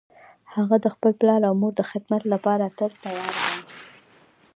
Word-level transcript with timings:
هغه 0.53 0.75
د 0.83 0.85
خپل 0.93 1.11
پلار 1.19 1.41
او 1.49 1.53
مور 1.61 1.73
د 1.77 1.81
خدمت 1.91 2.21
لپاره 2.33 2.65
تل 2.77 2.91
تیار 3.03 3.29
ده 3.35 3.43